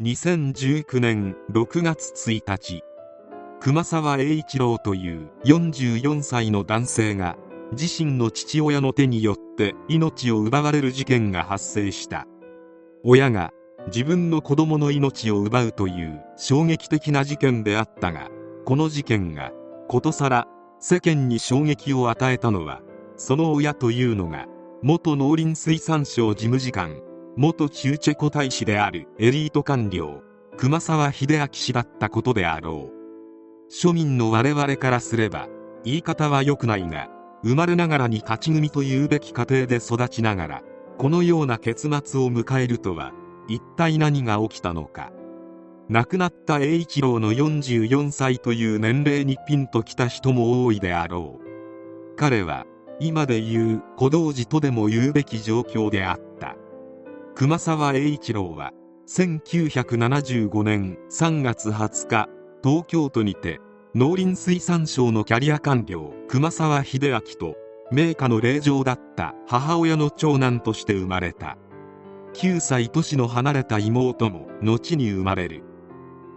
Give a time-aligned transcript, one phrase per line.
[0.00, 2.84] 2019年6月1日
[3.58, 7.36] 熊沢栄一郎という44歳の男性が
[7.72, 12.28] 自身の父親の手によって命を奪われる事件が発生した。
[13.02, 13.50] 親が
[13.88, 18.28] 自分の子供の命を奪うという衝撃的な事件であったが
[18.66, 19.50] この事件が
[19.88, 20.46] ことさら
[20.78, 22.82] 世間に衝撃を与えたのは
[23.16, 24.46] その親というのが
[24.80, 27.02] 元農林水産省事務次官
[27.36, 30.22] 元中チェコ大使であるエリート官僚
[30.56, 33.70] 熊沢秀明氏だったことであろう。
[33.70, 35.48] 庶民の我々からすれば
[35.84, 37.08] 言い方は良くないが
[37.44, 40.62] 生まれながらに勝ち組というべき家庭で育ちながら
[40.96, 43.12] このような結末を迎えるとは
[43.46, 45.12] 一体何が起きたのか。
[45.88, 52.16] 亡くなった栄一郎の44歳という年齢にピンときた人も多いであろう。
[52.16, 52.66] 彼は
[53.00, 56.27] 今で言う小道寺とでも言うべき状況であった。
[57.38, 58.72] 熊沢栄一郎は
[59.06, 62.28] 1975年3月20日
[62.64, 63.60] 東京都にて
[63.94, 67.54] 農林水産省のキャリア官僚熊沢秀明と
[67.92, 71.56] 名家の令嬢だった母親の長男として生まれた。
[72.34, 75.62] 9歳年の離れた妹も後に生まれる。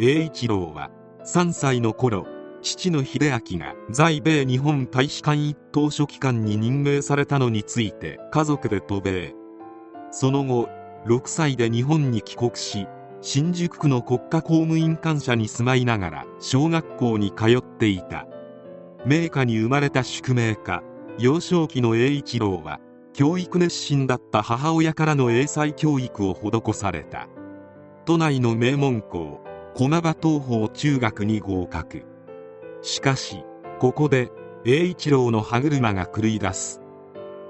[0.00, 0.90] 栄一郎は
[1.26, 2.26] 3歳の頃
[2.62, 9.34] 父の秀明が在米日本大使館一等書記官に任命されたのについて家族で渡米。
[10.10, 10.70] その後
[11.06, 12.88] 6歳で日本に帰国し
[13.20, 18.26] 新宿区の国家公務員官舎に住まいながら小学校に通っていた。
[19.04, 20.82] 名家に生まれた宿命家
[21.18, 22.80] 幼少期の栄一郎は
[23.12, 27.28] 教育熱心だった母親からの英才教育を施された。
[28.04, 29.40] 都内の名門校
[29.74, 32.02] 駒場東邦中学に合格。
[32.82, 33.44] しかし
[33.78, 34.30] ここで
[34.64, 36.80] 栄一郎の歯車が狂い出す。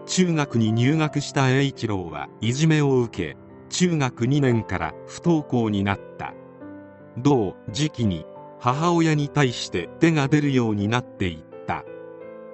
[0.04, 6.34] 中学に入学した栄一郎はいじめを受け中学2年から不登校になった。
[7.18, 8.24] 同時期に
[8.58, 11.84] 母親に対して手が出るようになっていった。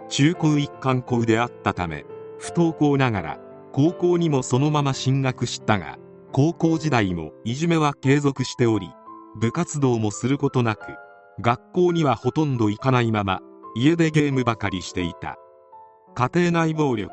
[0.09, 2.04] 中高一貫校であったため
[2.38, 3.38] 不登校ながら
[3.72, 5.97] 高校にもそのまま進学したが
[6.32, 8.91] 高校時代もいじめは継続しており
[9.41, 10.82] 部活動もすることなく
[11.41, 13.41] 学校にはほとんど行かないまま
[13.75, 15.38] 家でゲームばかりしていた。
[16.14, 17.10] 家庭内暴力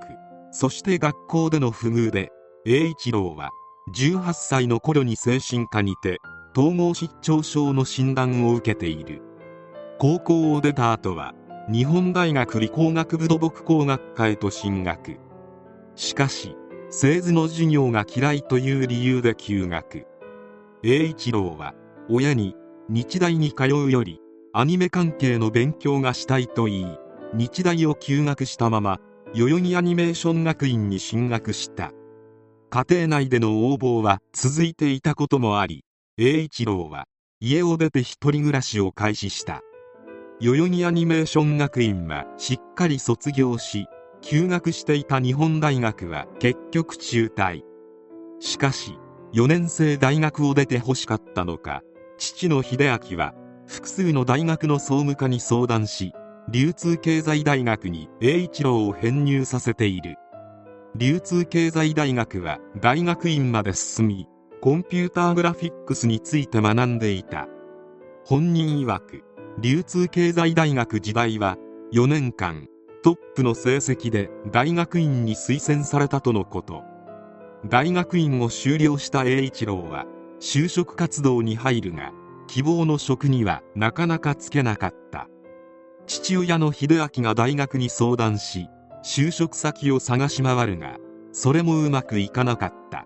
[0.51, 2.31] そして学校での不遇で
[2.65, 3.51] 栄一郎は
[3.93, 6.19] 18歳の頃に精神科にて
[6.55, 9.21] 統合失調症の診断を受けている。
[9.97, 11.33] 高校を出た後は
[11.71, 15.17] 日本大学理工学部土木工学科へと進学。
[15.95, 16.55] しかし
[16.89, 20.05] 製図の授業が嫌いという理由で休学。
[20.83, 21.73] 栄一郎は
[22.09, 22.55] 親に
[22.89, 24.19] 日大に通うより
[24.53, 26.97] アニメ関係の勉強がしたいと言い
[27.33, 28.99] 日大を休学したまま
[29.35, 31.91] 代々木アニメーション学院に進学した。
[32.71, 35.83] 家庭内での横暴は続いていたこともあり
[36.19, 37.05] 栄一郎は
[37.39, 39.61] 家を出て一人暮らしを開始した。
[40.39, 43.87] 代々木アニメーション学院はしっかり卒業し
[44.21, 47.63] 休学していた日本大学は結局中退。
[48.39, 48.99] しかし
[49.33, 51.81] 4年生大学を出て欲しかったのか
[52.19, 52.77] 父の秀
[53.11, 53.33] 明は
[53.65, 56.13] 複数の大学の総務課に相談し
[56.51, 60.17] 流通経済大学に栄一郎を編入させている。
[60.95, 64.27] 流通経済大学は大学院まで進み
[64.61, 67.47] コンピューターグラフィックスについて学んでいた。
[68.25, 69.23] 本人曰く
[69.59, 71.57] 流通経済大学時代は
[71.93, 72.67] 4年間
[73.03, 76.83] トップの成績で大学院に推薦されたとのこと。
[77.65, 80.05] 大学院を修了した栄一郎は
[80.39, 82.11] 就職活動に入るが
[82.47, 85.27] 希望の職にはなかなかつけなかった。
[86.07, 88.67] 父親の秀明が大学に相談し
[89.03, 90.97] 就職先を探し回るが
[91.31, 93.05] それもうまくいかなかった。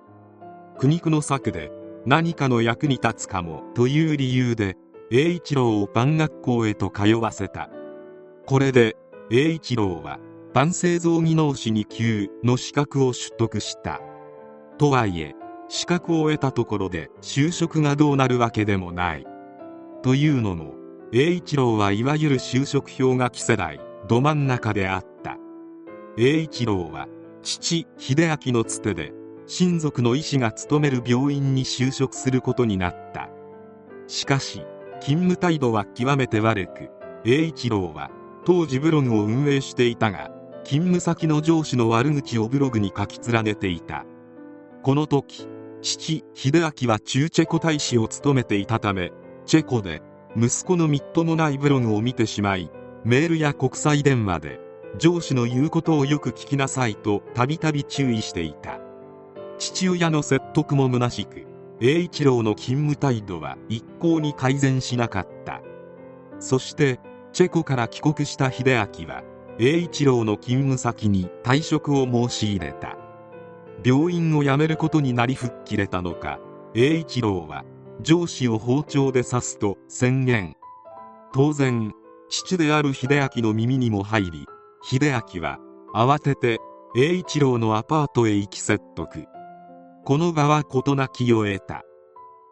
[0.77, 1.71] 苦肉の策で
[2.05, 4.77] 何かの役に立つかもという理由で
[5.11, 7.69] 栄一郎を番学校へと通わせた。
[8.45, 8.97] これで
[9.31, 10.19] 栄一郎は
[10.53, 14.01] 番製造技能士2級の資格を取得した。
[14.77, 15.35] とはいえ
[15.69, 19.25] 資格を得たところで就職がどうなるわけでもない。
[20.01, 20.73] というのも
[21.13, 25.37] 栄一郎はいわゆる就職氷河期世代ど真ん中であった。
[26.15, 27.07] 栄一郎は
[27.41, 29.13] 父秀明のつてで
[29.47, 33.29] 親族の医師が勤める病院に就職することになった。
[34.07, 34.63] しかし
[35.01, 36.89] 勤務態度は極めて悪く
[37.25, 38.11] 栄一郎は
[38.45, 40.29] 当時ブログを運営していたが
[40.63, 44.05] 勤務先の上司の悪口をブログに書き連ねていた。
[44.83, 45.47] この時
[45.81, 49.11] 父秀明は中チェコ大使を務めていたため
[49.45, 50.01] チェコで
[50.37, 52.69] 息子のみっともないブログを見てしまい
[53.03, 54.59] メールや国際電話で
[54.97, 58.79] 上司の言うことをよく聞きなさいとたびたび注意していた。
[59.57, 61.47] 父親の説得も虚しく
[61.81, 65.61] 栄一郎の勤務態度は一向に改善しなかった。
[66.39, 66.99] そして
[67.31, 69.23] チェコから帰国した秀明は
[69.59, 72.97] 栄一郎の勤務先に退職を申し入れた。
[73.83, 76.39] 病院を辞めることになり吹っ切れたのか
[76.75, 77.65] 栄一郎は
[78.01, 80.55] 上司を包丁で刺すと宣言。
[81.33, 81.93] 当然
[82.29, 84.47] 父である秀明の耳にも入り
[84.85, 85.59] 秀明は
[85.95, 86.59] 慌てて
[86.95, 89.25] 栄一郎のアパートへ行き説得。
[90.03, 91.83] この場は事なきを得た。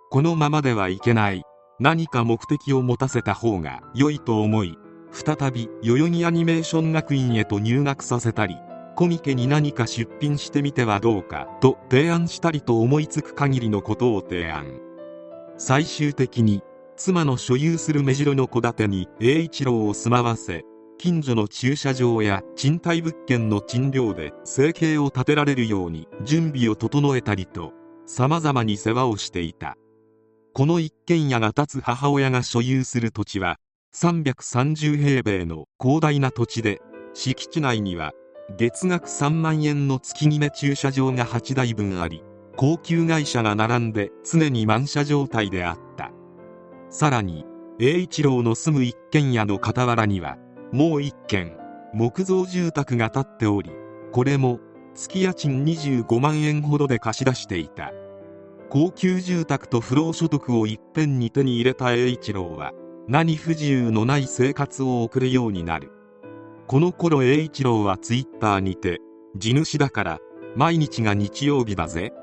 [0.09, 1.43] このままではいけない。
[1.81, 4.77] 何か目的を持たせた方が良いと思い
[5.11, 8.55] 再び代々木アニメーション学院へと入学させたり
[8.95, 14.79] コミケに何か出品してみてはどうかと提案したりと思いつく限りのことを提案。
[15.57, 16.61] 最終的に
[16.97, 20.63] 妻の所有する目白の戸建てに栄一郎を住まわせ
[21.01, 27.73] 近所の駐車場や賃貸物件の賃料で生計を立てられるように準備を整えたりと
[28.05, 29.77] 様々に世話をしていた。
[30.53, 33.57] この一軒家が建つ母親が所有する土地は
[33.95, 36.81] 330平米の広大な土地で
[37.15, 38.11] 敷地内には
[38.55, 42.21] 月額3万円の月決め駐車場が8台分あり
[42.57, 46.11] 高級会社が並んで常に満車状態であった。
[46.91, 47.43] さらに
[47.79, 50.37] 栄一郎の住む一軒家の傍らには
[50.71, 51.57] もう一軒
[51.93, 53.71] 木造住宅が建っており
[54.11, 54.59] これも
[54.93, 57.91] 月家賃25万円ほどで貸し出していた。
[58.69, 62.71] 高級住宅と不労所得をいっぺんに手に入れた栄一郎は
[63.07, 65.91] 何不自由のない生活を送るようになる。
[66.67, 68.99] この頃栄一郎はツイッターにて
[69.35, 70.19] 地主だから
[70.55, 72.13] 毎日が日曜日だぜ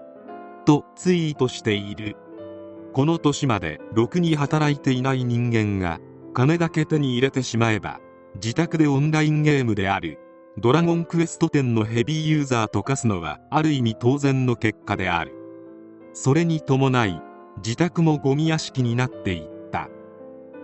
[0.65, 2.17] とツイートしている。
[2.95, 6.01] この年までろくに働いていない人間が
[6.33, 8.01] 金だけ手に入れてしまえば
[8.37, 10.19] 自宅でオンラインゲームである
[10.59, 15.35] ドラゴンクエスト10のヘビーユーザーと化すのはある意味当然の結果である。
[16.13, 17.23] それに伴い
[17.59, 19.89] 自宅もゴミ屋敷になっていった。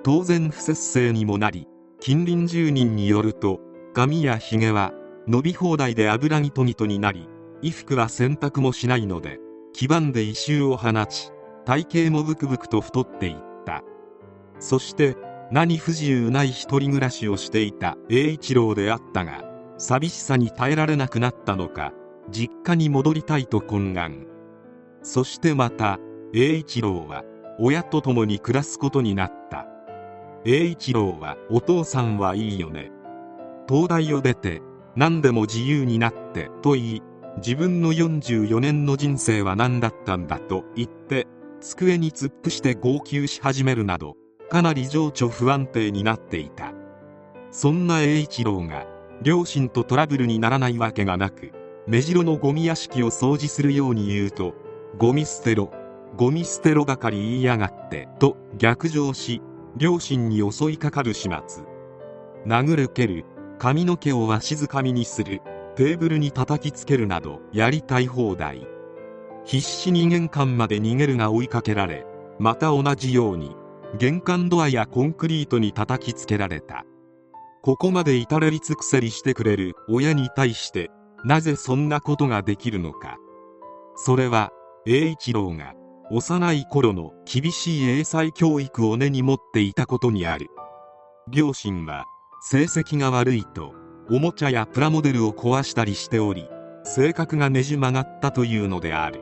[0.02, 1.68] 当然不節制にもなり
[2.00, 3.60] 近隣住人によると
[3.94, 4.92] 髪やひげは
[5.26, 7.28] 伸び放題で油ぎとぎとになり
[7.62, 9.38] 衣服は洗濯もしないので
[9.72, 11.30] 黄ばんで異臭を放ち
[11.64, 13.82] 体型もブクブクと太っていった。
[14.58, 15.16] そして
[15.54, 19.44] 何不自由ない一人暮らしをしていた栄一郎であったが
[19.78, 21.92] 寂しさに耐えられなくなったのか
[22.28, 24.26] 実家に戻りたいと懇願。
[25.04, 26.00] そしてまた
[26.34, 27.22] 栄一郎は
[27.60, 29.68] 親と共に暮らすことになった。
[30.44, 32.90] 栄一郎はお父さんはいいよね。
[33.68, 34.60] 東大を出て
[34.96, 37.02] 何でも自由になってと言い
[37.36, 41.28] 自分の44年の人生は何だったんだと言って
[41.60, 44.16] 机に突っ伏して号泣し始めるなど
[44.50, 46.72] かなり情緒不安定になっていた。
[47.50, 48.86] そんな栄一郎が
[49.22, 51.52] 両親とトラブルにならないわけがなく
[51.86, 54.54] 目白のゴミ屋敷を掃除するように言うと
[54.98, 55.70] ゴミ捨てろ
[56.16, 59.40] ゴミ捨てろばかり言いやがってと逆上し
[59.76, 61.64] 両親に襲いかかる始末。
[62.46, 63.24] 殴る蹴る
[63.58, 65.40] 髪の毛をわしづかみにする
[65.76, 68.66] テーブルに叩きつけるなどやりたい放題。
[69.44, 72.06] 必死に玄関まで逃げるが追いかけられ
[72.38, 73.54] また同じように
[73.96, 76.84] 玄関ドアやコンクリートに叩きつけられた。
[77.62, 80.90] ここまで至れり尽くせりしてくれる親に対して
[81.24, 83.16] なぜそんなことができるのか。
[83.94, 84.50] それは
[84.84, 85.74] 栄一郎が
[86.10, 90.48] 幼い頃の厳しい英才教育を根に持っていたことにある。
[91.30, 92.04] 両親は
[92.42, 93.74] 成績が悪いと
[94.10, 96.48] おもちゃやプラモデルを壊したりしており
[96.82, 99.20] 性格がねじ曲がったというのである。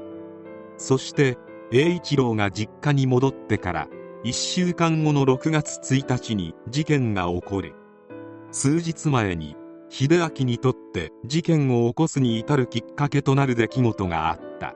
[0.78, 1.36] そして
[1.70, 3.88] 栄一郎が実家に戻ってから
[4.24, 7.74] 1週間後の6月1日に事件が起こる
[8.52, 9.56] 数日前に
[9.88, 14.74] 秀明にとって事件を起こすに至るきっかけとなる出来事があった。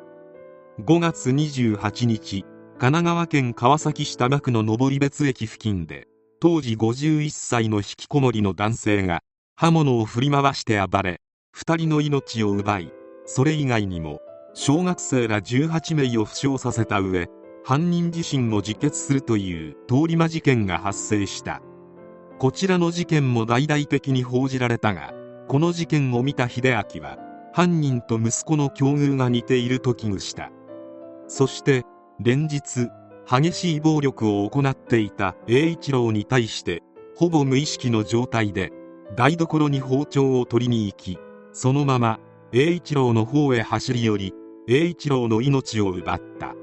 [0.78, 2.42] 5月28日
[2.78, 6.06] 神奈川県川崎市多摩区の登別駅付近で
[6.38, 9.22] 当時51歳の引きこもりの男性が
[9.54, 11.22] 刃物を振り回して暴れ
[11.56, 12.92] 2人の命を奪い
[13.24, 14.20] それ以外にも
[14.52, 17.28] 小学生ら18名を負傷させた上
[17.68, 21.62] 犯人自身も自決するという通り魔事件が発生した。
[22.38, 25.12] こちらの事件も大々的に報じられたが
[25.48, 27.18] この事件を見た秀明は
[27.52, 30.52] 犯人と息子の境遇が似ていると危惧した。
[31.26, 31.82] そして
[32.20, 32.86] 連日
[33.28, 36.84] 激しい暴力を行っていた栄一郎に対して
[37.16, 38.70] ほぼ無意識の状態で
[39.16, 41.18] 台所に包丁を取りに行き
[41.52, 42.20] そのまま
[42.52, 44.34] 栄一郎の方へ走り寄り
[44.68, 46.54] 栄一郎の命を奪った。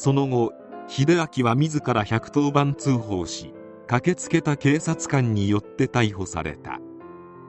[0.00, 0.52] その後
[0.86, 3.52] 秀明は自ら110番通報し
[3.88, 6.78] 駆けつけた警察官によって逮捕された。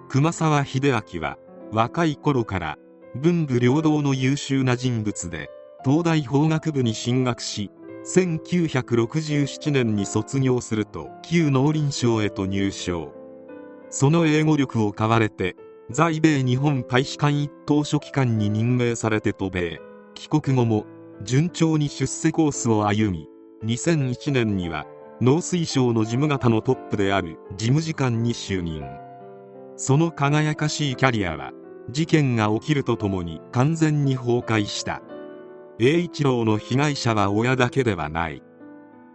[0.10, 1.38] 熊沢秀明は
[1.72, 2.80] 若い頃から
[3.14, 5.52] 文武両道の優秀な人物で
[5.86, 7.70] 東大法学部に進学し
[8.04, 13.14] 1967年に卒業すると旧農林省へと入省。
[13.92, 15.56] その英語力を買われて
[15.92, 19.80] 在米日本大使館一等書記官に任命されて渡米。
[20.16, 20.88] 帰国後も
[21.24, 23.28] 順調に出世コースを歩み
[23.66, 24.86] 2001年には
[25.22, 28.84] 農水省の事務方のトップである事務次官に就任。
[29.76, 31.52] その輝かしいキャリアは
[31.90, 35.02] 事件が起きるとともに完全に崩壊した。
[35.78, 38.42] 栄一郎の被害者は親だけではない。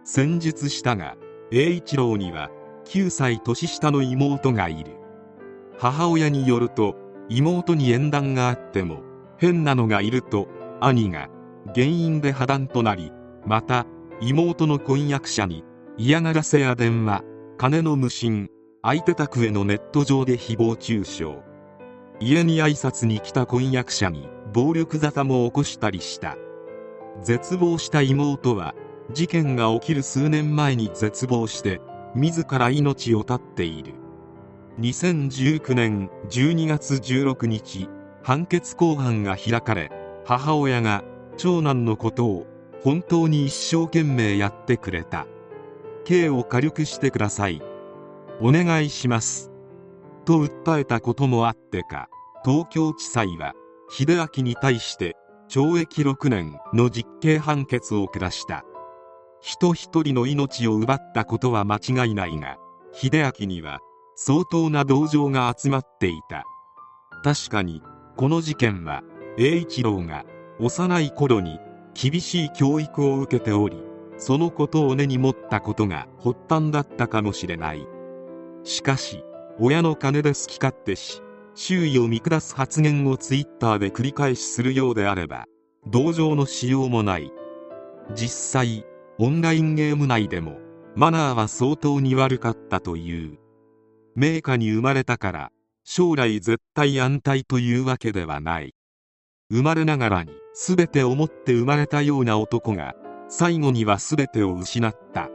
[0.03, 1.15] 戦術したが
[1.51, 2.49] 栄一郎には
[2.85, 4.97] 9歳年下の妹がいる。
[5.79, 6.95] 母親によると
[7.29, 9.01] 妹に縁談があっても
[9.37, 10.47] 変なのがいると
[10.81, 11.29] 兄が
[11.73, 13.11] 原因で破談となり
[13.45, 13.85] また
[14.21, 15.63] 妹の婚約者に
[15.97, 17.23] 嫌がらせや電話
[17.57, 18.49] 金の無心
[18.81, 21.25] 相手宅へのネット上で誹謗中傷
[22.19, 26.37] 家に挨拶に来た婚約者に暴力沙汰も起こしたりした。
[27.21, 28.73] 絶望した妹は
[29.11, 31.81] 事件が起きる数年前に絶望して
[32.15, 33.93] 自ら命を絶っている。
[34.79, 37.89] 2019年12月16日
[38.23, 39.91] 判決公判が開かれ
[40.25, 41.03] 母親が
[41.37, 42.45] 長男のことを
[42.83, 45.27] 本当に一生懸命やってくれた。
[46.03, 47.61] 刑を軽くしてください。
[48.41, 49.51] お願いします。
[50.25, 52.09] と訴えたこともあってか
[52.43, 53.53] 東京地裁は
[53.89, 55.15] 秀明に対して
[55.49, 58.63] 懲役6年の実刑判決を下した。
[59.41, 62.57] 人一人の命を奪ったことは間違いないが
[62.93, 63.79] 秀明には
[64.15, 66.45] 相当な同情が集まっていた。
[67.23, 67.81] 確かに
[68.15, 69.01] この事件は
[69.37, 70.23] 栄一郎が
[70.59, 71.59] 幼い頃に
[71.93, 73.83] 厳しい教育を受けており
[74.17, 77.85] そのことを根に持ったことが発端だったかもしれない。
[78.63, 79.23] しかし
[79.59, 81.21] 親の金で好き勝手し
[81.55, 85.45] 周囲を見下す発言をツイッターで繰り返しするようであれば
[85.87, 87.31] 同情のしようもない。
[88.13, 88.29] 実
[88.61, 88.85] 際
[89.17, 90.59] オンラインゲーム内でも
[90.95, 93.39] マナーは相当に悪かったという。
[94.15, 95.51] 名家に生まれたから
[95.83, 98.74] 将来絶対安泰というわけではない。
[99.51, 102.95] 生まれながらに全てを持って生まれたような男が
[103.27, 105.29] 最後には全てを失った。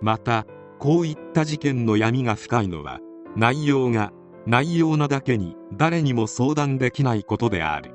[0.00, 0.44] また
[0.78, 3.00] こういった事件の闇が深いのは
[3.36, 4.12] 内容が
[4.46, 7.92] 内容なだけに誰にも相談できないことである。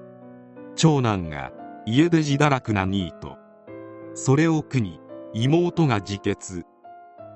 [0.75, 1.51] 長男が
[1.85, 3.37] 家出自堕落なニート。
[4.13, 4.99] それを苦に
[5.33, 6.63] 妹が自決。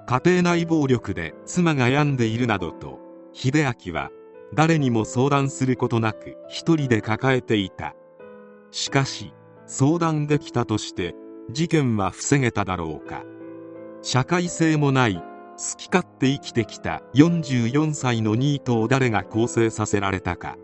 [0.06, 3.00] 家庭内暴力で妻が病んでいるなどと
[3.34, 4.10] 秀明は
[4.54, 7.96] 誰にも相談することなく一人で抱えていた。
[8.72, 9.34] しかし
[9.66, 11.16] 相談できたとして
[11.52, 13.24] 事件は防げただろうか。
[14.02, 15.22] 社会性もない好
[15.78, 20.56] き勝手生きてきた44歳のニートを誰が構成させられたか。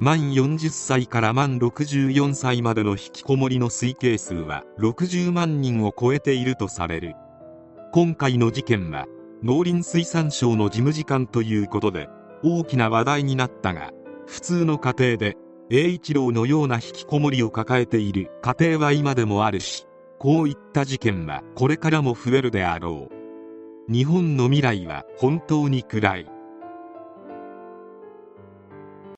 [0.00, 7.14] 満40歳から満64歳までの引きこもりの推計数は60万人を超えているとされる。
[7.92, 9.06] 今回の事件は
[9.42, 12.08] 農林水産省の事務次官ということで
[12.42, 13.92] 大きな話題になったが
[14.26, 15.36] 普通の家庭で
[15.70, 19.86] 栄一郎のような引きこもりを抱えている家庭は今でもあるし
[20.18, 23.92] こういった事件はこれからも増えるであろう。
[23.92, 26.26] 日本の未来は本当に暗い。